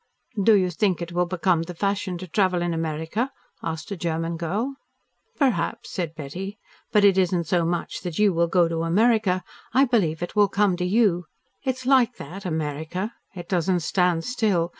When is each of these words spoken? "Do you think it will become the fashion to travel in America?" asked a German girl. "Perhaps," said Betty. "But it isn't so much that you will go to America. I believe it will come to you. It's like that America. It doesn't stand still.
"Do 0.41 0.53
you 0.55 0.71
think 0.71 0.99
it 0.99 1.11
will 1.11 1.27
become 1.27 1.61
the 1.61 1.75
fashion 1.75 2.17
to 2.17 2.27
travel 2.27 2.63
in 2.63 2.73
America?" 2.73 3.29
asked 3.61 3.91
a 3.91 3.95
German 3.95 4.35
girl. 4.35 4.75
"Perhaps," 5.37 5.91
said 5.91 6.15
Betty. 6.15 6.57
"But 6.91 7.05
it 7.05 7.19
isn't 7.19 7.43
so 7.43 7.65
much 7.65 8.01
that 8.01 8.17
you 8.17 8.33
will 8.33 8.47
go 8.47 8.67
to 8.67 8.81
America. 8.81 9.43
I 9.75 9.85
believe 9.85 10.23
it 10.23 10.35
will 10.35 10.49
come 10.49 10.75
to 10.77 10.85
you. 10.85 11.25
It's 11.63 11.85
like 11.85 12.15
that 12.15 12.45
America. 12.45 13.13
It 13.35 13.47
doesn't 13.47 13.81
stand 13.81 14.23
still. 14.23 14.69